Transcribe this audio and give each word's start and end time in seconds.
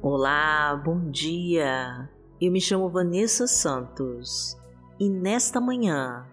Olá, 0.00 0.76
bom 0.76 1.10
dia. 1.10 2.08
Eu 2.40 2.52
me 2.52 2.60
chamo 2.60 2.88
Vanessa 2.88 3.48
Santos 3.48 4.56
e 4.96 5.10
nesta 5.10 5.60
manhã 5.60 6.24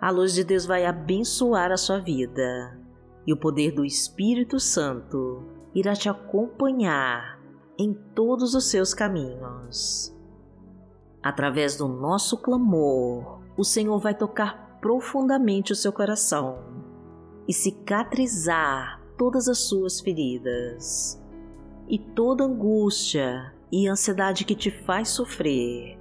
a 0.00 0.08
luz 0.08 0.34
de 0.34 0.44
Deus 0.44 0.66
vai 0.66 0.86
abençoar 0.86 1.72
a 1.72 1.76
sua 1.76 1.98
vida 1.98 2.78
e 3.26 3.32
o 3.32 3.36
poder 3.36 3.72
do 3.72 3.84
Espírito 3.84 4.60
Santo 4.60 5.42
irá 5.74 5.94
te 5.94 6.08
acompanhar 6.08 7.40
em 7.76 7.92
todos 7.92 8.54
os 8.54 8.70
seus 8.70 8.94
caminhos. 8.94 10.16
Através 11.20 11.76
do 11.76 11.88
nosso 11.88 12.38
clamor, 12.38 13.40
o 13.56 13.64
Senhor 13.64 13.98
vai 13.98 14.14
tocar 14.14 14.78
profundamente 14.80 15.72
o 15.72 15.76
seu 15.76 15.92
coração 15.92 16.56
e 17.48 17.52
cicatrizar 17.52 19.02
todas 19.18 19.48
as 19.48 19.58
suas 19.58 20.00
feridas. 20.00 21.20
E 21.88 21.98
toda 21.98 22.44
angústia 22.44 23.52
e 23.70 23.88
ansiedade 23.88 24.44
que 24.44 24.54
te 24.54 24.70
faz 24.70 25.10
sofrer 25.10 25.98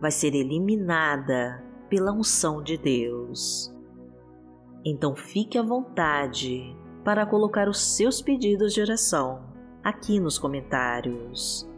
vai 0.00 0.10
ser 0.10 0.34
eliminada 0.34 1.62
pela 1.88 2.12
unção 2.12 2.62
de 2.62 2.76
Deus. 2.76 3.74
Então 4.84 5.14
fique 5.14 5.56
à 5.56 5.62
vontade 5.62 6.76
para 7.04 7.26
colocar 7.26 7.68
os 7.68 7.80
seus 7.80 8.20
pedidos 8.20 8.74
de 8.74 8.80
oração 8.80 9.42
aqui 9.82 10.18
nos 10.18 10.38
comentários, 10.38 11.68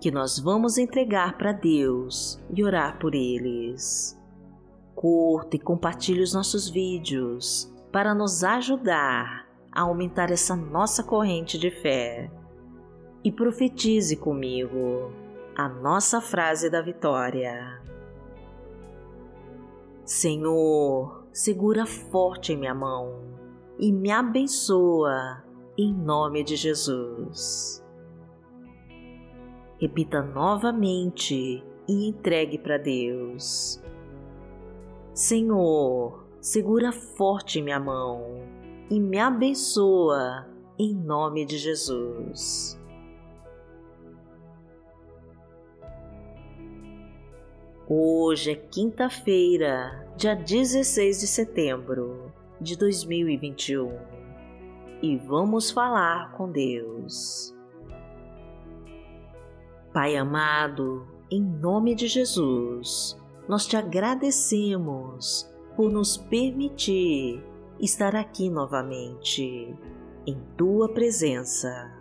que 0.00 0.10
nós 0.10 0.38
vamos 0.38 0.78
entregar 0.78 1.38
para 1.38 1.52
Deus 1.52 2.40
e 2.52 2.64
orar 2.64 2.98
por 2.98 3.14
eles. 3.14 4.18
Curta 4.94 5.56
e 5.56 5.60
compartilhe 5.60 6.22
os 6.22 6.34
nossos 6.34 6.68
vídeos 6.68 7.72
para 7.92 8.14
nos 8.14 8.42
ajudar 8.42 9.48
a 9.70 9.82
aumentar 9.82 10.30
essa 10.30 10.54
nossa 10.54 11.02
corrente 11.02 11.58
de 11.58 11.70
fé. 11.70 12.30
E 13.24 13.30
profetize 13.30 14.16
comigo 14.16 15.12
a 15.54 15.68
nossa 15.68 16.20
frase 16.20 16.68
da 16.68 16.80
vitória. 16.80 17.80
Senhor, 20.04 21.24
segura 21.32 21.86
forte 21.86 22.52
em 22.52 22.56
minha 22.56 22.74
mão 22.74 23.22
e 23.78 23.92
me 23.92 24.10
abençoa 24.10 25.44
em 25.78 25.94
nome 25.94 26.42
de 26.42 26.56
Jesus. 26.56 27.84
Repita 29.80 30.22
novamente 30.22 31.64
e 31.88 32.08
entregue 32.08 32.58
para 32.58 32.78
Deus. 32.78 33.82
Senhor, 35.14 36.26
segura 36.40 36.92
forte 36.92 37.60
minha 37.60 37.80
mão 37.80 38.42
e 38.90 38.98
me 38.98 39.18
abençoa 39.18 40.48
em 40.78 40.94
nome 40.94 41.44
de 41.44 41.58
Jesus. 41.58 42.81
Hoje 47.88 48.52
é 48.52 48.54
quinta-feira, 48.54 50.08
dia 50.16 50.36
16 50.36 51.20
de 51.20 51.26
setembro 51.26 52.32
de 52.60 52.78
2021 52.78 53.98
e 55.02 55.16
vamos 55.16 55.72
falar 55.72 56.30
com 56.30 56.48
Deus. 56.48 57.52
Pai 59.92 60.16
amado, 60.16 61.08
em 61.28 61.42
nome 61.42 61.96
de 61.96 62.06
Jesus, 62.06 63.20
nós 63.48 63.66
te 63.66 63.76
agradecemos 63.76 65.52
por 65.74 65.90
nos 65.90 66.16
permitir 66.16 67.42
estar 67.80 68.14
aqui 68.14 68.48
novamente, 68.48 69.76
em 70.24 70.40
tua 70.56 70.88
presença. 70.88 71.92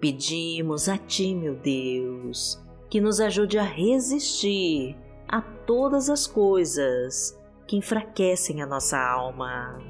Pedimos 0.00 0.88
a 0.88 0.98
ti, 0.98 1.32
meu 1.32 1.54
Deus, 1.54 2.63
que 2.94 3.00
nos 3.00 3.18
ajude 3.18 3.58
a 3.58 3.64
resistir 3.64 4.96
a 5.26 5.40
todas 5.40 6.08
as 6.08 6.28
coisas 6.28 7.36
que 7.66 7.76
enfraquecem 7.76 8.62
a 8.62 8.66
nossa 8.66 8.96
alma 8.96 9.82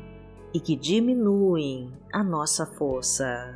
e 0.55 0.59
que 0.59 0.75
diminuem 0.75 1.93
a 2.11 2.25
nossa 2.25 2.65
força. 2.65 3.55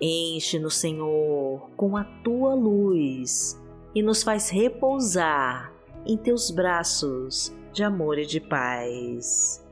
Enche-nos, 0.00 0.74
Senhor, 0.74 1.70
com 1.76 1.96
a 1.96 2.02
tua 2.24 2.52
luz 2.52 3.56
e 3.94 4.02
nos 4.02 4.24
faz 4.24 4.50
repousar 4.50 5.72
em 6.04 6.16
teus 6.16 6.50
braços 6.50 7.54
de 7.72 7.84
amor 7.84 8.18
e 8.18 8.26
de 8.26 8.40
paz. 8.40 9.64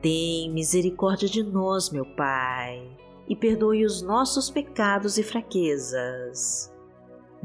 Tem 0.00 0.52
misericórdia 0.52 1.28
de 1.28 1.42
nós, 1.42 1.90
meu 1.90 2.06
Pai, 2.14 2.88
e 3.28 3.34
perdoe 3.34 3.84
os 3.84 4.02
nossos 4.02 4.48
pecados 4.50 5.18
e 5.18 5.24
fraquezas. 5.24 6.75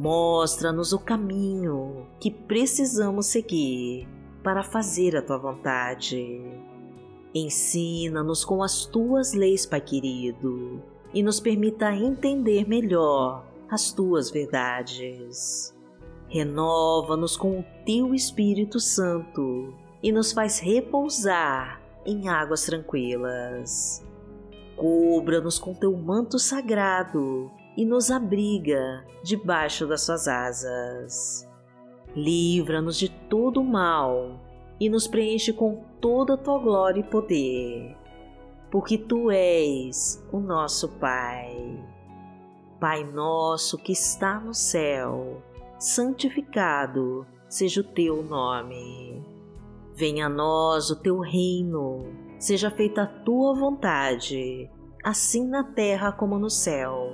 Mostra-nos 0.02 0.94
o 0.94 1.00
caminho 1.00 2.08
que 2.20 2.32
precisamos 2.32 3.28
seguir 3.28 4.08
para 4.44 4.64
fazer 4.64 5.16
a 5.16 5.22
tua 5.22 5.38
vontade 5.38 6.42
Ensina-nos 7.34 8.44
com 8.44 8.62
as 8.62 8.86
tuas 8.86 9.34
leis, 9.34 9.66
Pai 9.66 9.80
querido, 9.80 10.84
e 11.14 11.24
nos 11.24 11.40
permita 11.40 11.96
entender 11.96 12.68
melhor 12.68 13.46
as 13.70 13.94
tuas 13.94 14.30
verdades. 14.30 15.74
Renova-nos 16.28 17.38
com 17.38 17.60
o 17.60 17.66
teu 17.86 18.14
Espírito 18.14 18.82
Santo 18.82 19.74
e 20.04 20.12
nos 20.12 20.34
faz 20.34 20.60
repousar 20.60 21.82
em 22.06 22.28
águas 22.28 22.66
tranquilas. 22.66 24.04
Cubra-nos 24.76 25.58
com 25.58 25.74
teu 25.74 25.96
manto 25.96 26.38
sagrado 26.38 27.50
e 27.78 27.86
nos 27.86 28.12
abriga 28.12 29.06
debaixo 29.24 29.88
das 29.88 30.02
suas 30.02 30.28
asas. 30.28 31.48
Livra-nos 32.16 32.98
de 32.98 33.10
todo 33.10 33.62
o 33.62 33.66
mal 33.66 34.40
e 34.80 34.90
nos 34.90 35.08
preenche 35.08 35.54
com 35.54 35.84
toda 36.02 36.34
a 36.34 36.38
tua 36.38 36.60
glória 36.60 37.00
e 37.00 37.04
poder, 37.04 37.96
porque 38.70 38.98
tu 38.98 39.32
és 39.32 40.22
o 40.32 40.40
nosso 40.40 40.90
Pai. 41.00 41.80
Pai 42.80 43.04
nosso 43.04 43.78
que 43.78 43.92
está 43.92 44.40
no 44.40 44.54
céu, 44.54 45.42
santificado 45.78 47.26
seja 47.48 47.82
o 47.82 47.84
teu 47.84 48.24
nome. 48.24 49.24
Venha 49.94 50.26
a 50.26 50.30
nós 50.30 50.90
o 50.90 50.96
teu 50.96 51.20
reino, 51.20 52.08
seja 52.40 52.72
feita 52.72 53.04
a 53.04 53.08
tua 53.08 53.54
vontade, 53.54 54.70
assim 55.04 55.48
na 55.48 55.64
terra 55.64 56.12
como 56.12 56.40
no 56.40 56.50
céu. 56.50 57.14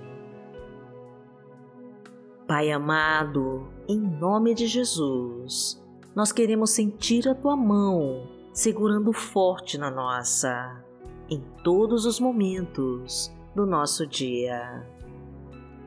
Pai 2.51 2.69
amado, 2.69 3.71
em 3.87 3.97
nome 3.97 4.53
de 4.53 4.67
Jesus, 4.67 5.81
nós 6.13 6.33
queremos 6.33 6.71
sentir 6.71 7.25
a 7.29 7.33
tua 7.33 7.55
mão 7.55 8.27
segurando 8.51 9.13
forte 9.13 9.77
na 9.77 9.89
nossa, 9.89 10.83
em 11.29 11.41
todos 11.63 12.05
os 12.05 12.19
momentos 12.19 13.33
do 13.55 13.65
nosso 13.65 14.05
dia. 14.05 14.85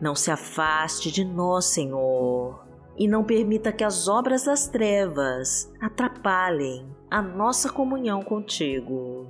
Não 0.00 0.14
se 0.14 0.31
afaste 0.31 1.12
de 1.12 1.22
nós, 1.22 1.66
Senhor, 1.66 2.64
e 2.96 3.06
não 3.06 3.25
permita 3.25 3.70
que 3.70 3.84
as 3.84 4.08
obras 4.08 4.44
das 4.44 4.67
trevas 4.67 5.70
atrapalhem 5.82 6.88
a 7.10 7.20
nossa 7.20 7.70
comunhão 7.70 8.22
contigo, 8.22 9.26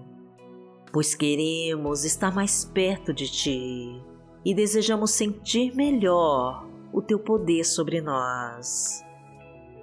pois 0.93 1.17
queremos 1.17 2.05
estar 2.05 2.33
mais 2.33 2.65
perto 2.65 3.13
de 3.13 3.29
ti 3.29 4.01
e 4.45 4.55
desejamos 4.55 5.11
sentir 5.11 5.75
melhor 5.75 6.73
o 6.95 7.03
teu 7.03 7.19
poder 7.19 7.65
sobre 7.65 8.01
nós. 8.01 9.05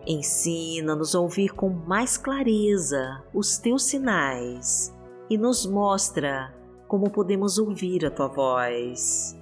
Ensina-nos 0.08 1.14
a 1.14 1.20
ouvir 1.20 1.50
com 1.50 1.70
mais 1.70 2.18
clareza 2.18 3.22
os 3.34 3.58
teus 3.58 3.84
sinais 3.84 4.96
e 5.30 5.38
nos 5.38 5.66
mostra 5.66 6.56
como 6.88 7.12
podemos 7.12 7.60
ouvir 7.60 8.06
a 8.06 8.10
tua 8.10 8.28
voz. 8.28 9.38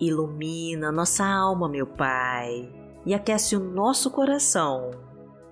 Ilumina 0.00 0.92
nossa 0.92 1.26
alma, 1.26 1.68
meu 1.68 1.86
Pai, 1.86 2.72
e 3.04 3.12
aquece 3.12 3.56
o 3.56 3.60
nosso 3.60 4.08
coração. 4.10 4.92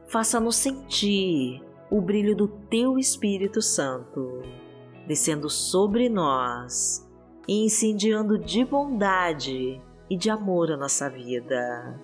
Faça-nos 0.07 0.55
sentir 0.55 1.63
o 1.91 2.01
brilho 2.01 2.37
do 2.37 2.47
teu 2.47 2.97
Espírito 2.97 3.61
Santo, 3.61 4.41
descendo 5.07 5.51
sobre 5.51 6.09
nós 6.09 7.07
e 7.47 7.65
incendiando 7.65 8.39
de 8.39 8.65
bondade 8.65 9.83
e 10.11 10.17
de 10.17 10.29
amor 10.29 10.73
a 10.73 10.77
nossa 10.77 11.09
vida 11.09 11.99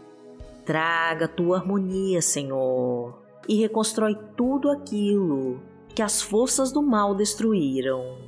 Traga 0.67 1.29
tua 1.29 1.59
harmonia, 1.59 2.21
Senhor, 2.21 3.23
e 3.49 3.55
reconstrói 3.55 4.19
tudo 4.37 4.69
aquilo 4.69 5.63
que 5.95 6.03
as 6.03 6.21
forças 6.21 6.73
do 6.73 6.83
mal 6.83 7.15
destruíram. 7.15 8.19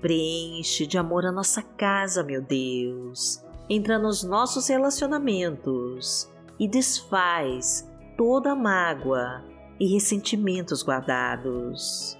Preenche 0.00 0.86
de 0.86 0.96
amor 0.96 1.26
a 1.26 1.30
nossa 1.30 1.60
casa, 1.60 2.22
meu 2.22 2.40
Deus. 2.40 3.44
Entra 3.68 3.98
nos 3.98 4.24
nossos 4.24 4.68
relacionamentos 4.68 6.32
e 6.58 6.66
desfaz 6.66 7.86
toda 8.16 8.54
mágoa 8.54 9.44
e 9.78 9.92
ressentimentos 9.92 10.82
guardados. 10.82 12.16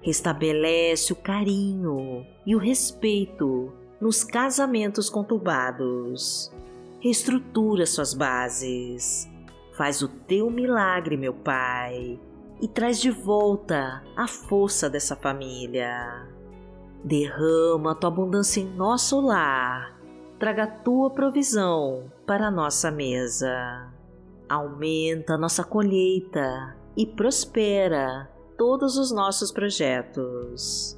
Restabelece 0.00 1.12
o 1.12 1.16
carinho 1.16 2.24
e 2.46 2.54
o 2.54 2.60
respeito 2.60 3.72
nos 4.00 4.22
casamentos 4.22 5.10
conturbados. 5.10 6.52
Reestrutura 7.00 7.86
suas 7.86 8.14
bases. 8.14 9.28
Faz 9.76 10.02
o 10.02 10.08
teu 10.08 10.50
milagre, 10.50 11.16
meu 11.16 11.32
Pai, 11.32 12.18
e 12.60 12.66
traz 12.66 13.00
de 13.00 13.10
volta 13.10 14.02
a 14.16 14.26
força 14.26 14.90
dessa 14.90 15.14
família. 15.14 16.26
Derrama 17.04 17.94
tua 17.94 18.08
abundância 18.08 18.60
em 18.60 18.66
nosso 18.66 19.20
lar. 19.20 19.96
Traga 20.38 20.66
tua 20.66 21.10
provisão 21.10 22.12
para 22.26 22.48
a 22.48 22.50
nossa 22.50 22.90
mesa. 22.90 23.92
Aumenta 24.48 25.36
nossa 25.36 25.62
colheita 25.62 26.76
e 26.96 27.06
prospera 27.06 28.28
todos 28.56 28.96
os 28.96 29.12
nossos 29.12 29.52
projetos. 29.52 30.97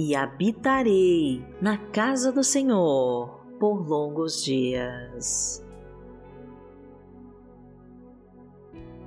e 0.00 0.16
habitarei 0.16 1.44
na 1.60 1.76
casa 1.76 2.32
do 2.32 2.42
Senhor 2.42 3.44
por 3.60 3.86
longos 3.86 4.42
dias. 4.42 5.62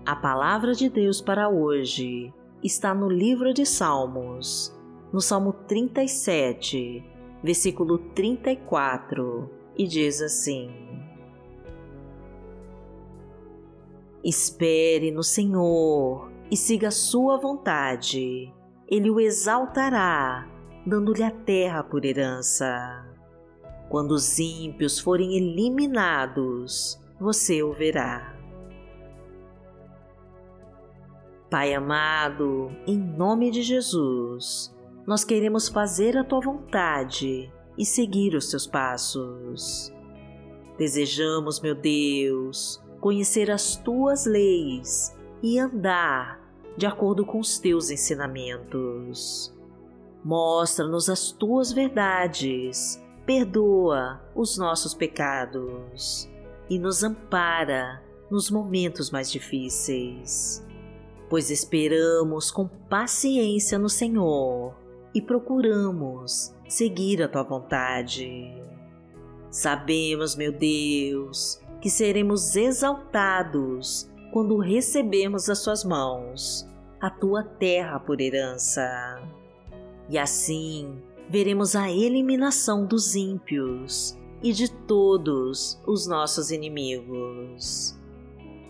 A 0.06 0.16
palavra 0.16 0.74
de 0.75 0.92
Deus 0.92 1.19
para 1.19 1.50
hoje 1.50 2.31
está 2.63 2.94
no 2.94 3.10
livro 3.10 3.56
de 3.56 3.66
Salmos, 3.66 4.72
no 5.12 5.19
Salmo 5.19 5.54
37, 5.68 7.04
versículo 7.42 7.98
34, 7.98 9.50
e 9.75 9.88
diz 9.88 10.22
assim: 10.22 10.69
Espere 14.24 15.10
no 15.10 15.24
Senhor 15.24 16.31
e 16.51 16.56
siga 16.56 16.92
sua 16.92 17.36
vontade. 17.38 18.54
Ele 18.88 19.10
o 19.10 19.19
exaltará, 19.19 20.53
dando-lhe 20.85 21.24
a 21.24 21.31
terra 21.31 21.83
por 21.83 22.06
herança. 22.06 23.06
Quando 23.89 24.12
os 24.12 24.39
ímpios 24.39 25.00
forem 25.00 25.35
eliminados, 25.35 27.00
você 27.19 27.62
o 27.62 27.71
verá. 27.74 28.35
Pai 31.50 31.74
amado, 31.74 32.71
em 32.88 32.97
nome 32.97 33.51
de 33.51 33.62
Jesus, 33.62 34.75
nós 35.06 35.24
queremos 35.24 35.69
fazer 35.69 36.18
a 36.18 36.24
tua 36.24 36.41
vontade 36.41 37.53
e 37.77 37.85
seguir 37.85 38.33
os 38.35 38.50
teus 38.50 38.65
passos. 38.65 39.94
Desejamos, 40.77 41.62
meu 41.62 41.75
Deus, 41.75 42.83
conhecer 43.00 43.51
as 43.51 43.75
tuas 43.75 44.25
leis 44.25 45.15
e 45.44 45.59
andar 45.59 46.41
de 46.75 46.88
acordo 46.88 47.24
com 47.24 47.39
os 47.39 47.59
teus 47.59 47.91
ensinamentos. 47.91 49.53
Mostra-nos 50.24 51.10
as 51.10 51.31
tuas 51.31 51.72
verdades, 51.72 53.02
perdoa 53.25 54.22
os 54.36 54.58
nossos 54.58 54.94
pecados 54.94 56.30
e 56.70 56.80
nos 56.80 57.04
ampara 57.04 58.02
nos 58.31 58.50
momentos 58.50 59.12
mais 59.12 59.31
difíceis 59.31 60.66
pois 61.34 61.50
esperamos 61.50 62.52
com 62.52 62.68
paciência 62.68 63.80
no 63.80 63.90
Senhor 63.90 64.75
e 65.16 65.20
procuramos 65.20 66.54
seguir 66.69 67.24
a 67.24 67.28
tua 67.28 67.42
vontade. 67.42 68.54
Sabemos, 69.50 70.36
meu 70.36 70.52
Deus, 70.52 71.60
que 71.81 71.90
seremos 71.90 72.56
exaltados 72.56 74.08
quando 74.31 74.60
recebermos 74.60 75.48
das 75.48 75.58
Suas 75.58 75.84
mãos 75.84 76.69
a 77.02 77.10
tua 77.10 77.44
terra 77.44 78.00
por 78.00 78.22
herança. 78.22 78.84
E 80.10 80.18
assim 80.18 81.02
veremos 81.30 81.76
a 81.76 81.92
eliminação 81.92 82.86
dos 82.86 83.16
ímpios 83.16 84.18
e 84.42 84.52
de 84.52 84.69
todos 84.69 85.81
os 85.88 86.06
nossos 86.06 86.52
inimigos. 86.52 87.98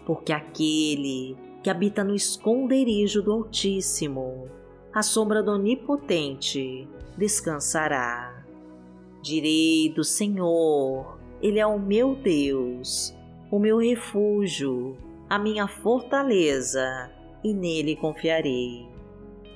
Porque 0.05 0.31
aquele 0.31 1.35
que 1.63 1.69
habita 1.69 2.03
no 2.03 2.13
esconderijo 2.13 3.21
do 3.21 3.31
Altíssimo, 3.31 4.45
à 4.93 5.01
sombra 5.01 5.41
do 5.41 5.51
Onipotente, 5.51 6.87
descansará. 7.17 8.45
Direi 9.21 9.89
do 9.89 10.03
Senhor, 10.03 11.17
Ele 11.41 11.59
é 11.59 11.65
o 11.65 11.79
meu 11.79 12.15
Deus, 12.15 13.15
o 13.49 13.57
meu 13.57 13.77
refúgio, 13.77 14.97
a 15.29 15.39
minha 15.39 15.67
fortaleza, 15.67 17.11
e 17.43 17.53
nele 17.53 17.95
confiarei. 17.95 18.92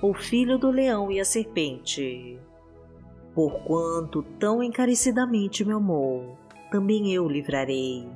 o 0.00 0.14
filho 0.14 0.58
do 0.58 0.70
leão 0.70 1.10
e 1.10 1.18
a 1.18 1.24
serpente. 1.24 2.38
Porquanto 3.34 4.22
tão 4.38 4.62
encarecidamente 4.62 5.64
me 5.64 5.72
amou, 5.72 6.36
também 6.70 7.12
eu 7.12 7.28
livrarei. 7.28 8.08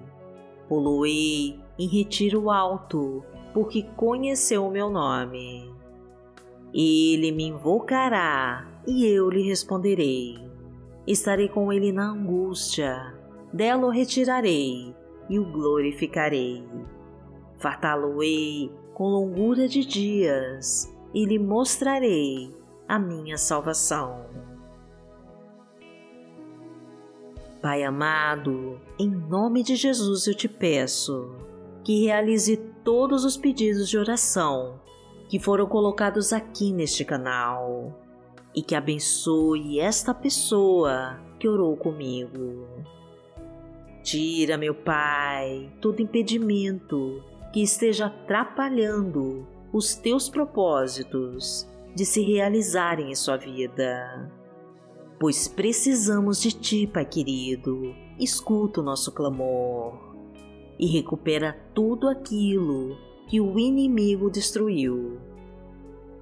Poloei 0.69 1.59
em 1.79 1.89
retiro 1.89 2.51
alto, 2.51 3.25
porque 3.53 3.83
conheceu 3.97 4.67
o 4.67 4.71
meu 4.71 4.91
nome. 4.91 5.73
Ele 6.73 7.33
me 7.33 7.49
invocará 7.49 8.67
e 8.87 9.05
eu 9.05 9.29
lhe 9.29 9.43
responderei. 9.43 10.39
Estarei 11.07 11.49
com 11.49 11.73
ele 11.73 11.91
na 11.91 12.11
angústia, 12.11 13.13
dela 13.53 13.87
o 13.87 13.91
retirarei 13.91 14.95
e 15.29 15.39
o 15.39 15.45
glorificarei. 15.45 16.65
Fartá-lo-ei 17.59 18.71
com 18.95 19.09
longura 19.09 19.67
de 19.67 19.85
dias 19.85 20.93
e 21.15 21.25
lhe 21.25 21.39
mostrarei 21.39 22.55
a 22.89 22.99
minha 22.99 23.37
salvação. 23.39 24.27
Pai 27.61 27.85
amado, 27.85 28.81
em 28.99 29.09
nome 29.09 29.63
de 29.63 29.77
Jesus 29.77 30.27
eu 30.27 30.35
te 30.35 30.49
peço 30.49 31.31
que 31.85 32.05
realize 32.05 32.57
todos 32.83 33.25
os 33.25 33.37
pedidos 33.37 33.89
de 33.89 33.97
oração 33.97 34.81
que 35.29 35.39
foram 35.39 35.67
colocados 35.67 36.33
aqui 36.33 36.73
neste 36.73 37.05
canal 37.05 37.99
e 38.55 38.63
que 38.63 38.75
abençoe 38.75 39.81
esta 39.81 40.13
pessoa 40.13 41.19
que 41.39 41.49
orou 41.49 41.77
comigo. 41.77 42.67
Tira, 44.03 44.59
meu 44.59 44.75
Pai, 44.75 45.73
todo 45.81 46.03
impedimento 46.03 47.23
que 47.53 47.63
esteja 47.63 48.07
atrapalhando 48.07 49.47
os 49.73 49.95
teus 49.95 50.29
propósitos 50.29 51.67
de 51.95 52.05
se 52.05 52.23
realizarem 52.23 53.11
em 53.11 53.15
sua 53.15 53.37
vida. 53.37 54.31
Pois 55.19 55.49
precisamos 55.49 56.41
de 56.41 56.53
Ti, 56.53 56.87
Pai 56.87 57.05
querido. 57.05 57.95
Escuta 58.19 58.81
o 58.81 58.85
nosso 58.85 59.13
clamor 59.13 59.99
e 60.79 60.87
recupera 60.87 61.57
tudo 61.75 62.09
aquilo 62.09 62.97
que 63.29 63.41
o 63.41 63.59
inimigo 63.59 64.31
destruiu. 64.31 65.21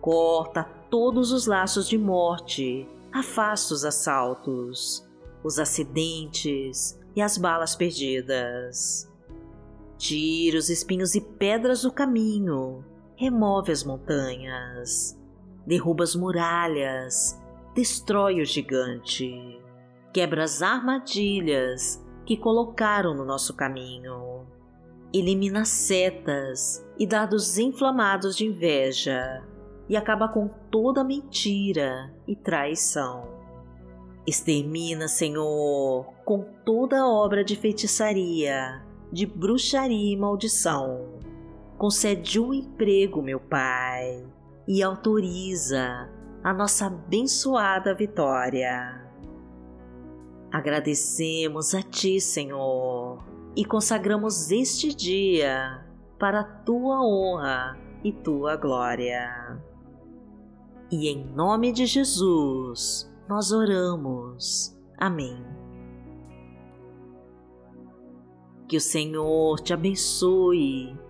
Corta 0.00 0.64
todos 0.90 1.32
os 1.32 1.46
laços 1.46 1.88
de 1.88 1.98
morte, 1.98 2.86
afasta 3.12 3.74
os 3.74 3.84
assaltos, 3.84 5.06
os 5.42 5.58
acidentes 5.58 6.98
e 7.16 7.22
as 7.22 7.36
balas 7.38 7.74
perdidas. 7.74 9.10
Tira 9.96 10.58
os 10.58 10.68
espinhos 10.68 11.14
e 11.14 11.20
pedras 11.20 11.82
do 11.82 11.92
caminho, 11.92 12.84
remove 13.20 13.70
as 13.70 13.84
montanhas, 13.84 15.14
derruba 15.66 16.04
as 16.04 16.16
muralhas, 16.16 17.38
destrói 17.74 18.40
o 18.40 18.46
gigante, 18.46 19.60
quebra 20.10 20.42
as 20.44 20.62
armadilhas 20.62 22.02
que 22.24 22.34
colocaram 22.34 23.12
no 23.12 23.26
nosso 23.26 23.54
caminho, 23.54 24.46
elimina 25.12 25.66
setas 25.66 26.82
e 26.98 27.06
dados 27.06 27.58
inflamados 27.58 28.34
de 28.34 28.46
inveja 28.46 29.46
e 29.86 29.98
acaba 29.98 30.26
com 30.26 30.48
toda 30.70 31.04
mentira 31.04 32.10
e 32.26 32.34
traição. 32.34 33.28
Extermina, 34.26 35.08
Senhor, 35.08 36.06
com 36.24 36.42
toda 36.64 37.06
obra 37.06 37.44
de 37.44 37.54
feitiçaria, 37.54 38.82
de 39.12 39.26
bruxaria 39.26 40.14
e 40.14 40.16
maldição. 40.16 41.19
Concede 41.80 42.38
um 42.38 42.52
emprego, 42.52 43.22
meu 43.22 43.40
Pai, 43.40 44.22
e 44.68 44.82
autoriza 44.82 46.10
a 46.44 46.52
nossa 46.52 46.88
abençoada 46.88 47.94
vitória. 47.94 49.10
Agradecemos 50.52 51.74
a 51.74 51.80
Ti, 51.80 52.20
Senhor, 52.20 53.24
e 53.56 53.64
consagramos 53.64 54.50
este 54.50 54.94
dia 54.94 55.82
para 56.18 56.40
a 56.40 56.44
Tua 56.44 57.00
honra 57.02 57.78
e 58.04 58.12
Tua 58.12 58.56
glória. 58.56 59.58
E 60.92 61.08
em 61.08 61.24
nome 61.34 61.72
de 61.72 61.86
Jesus 61.86 63.10
nós 63.26 63.52
oramos. 63.52 64.78
Amém. 64.98 65.42
Que 68.68 68.76
o 68.76 68.80
Senhor 68.82 69.60
te 69.60 69.72
abençoe, 69.72 70.94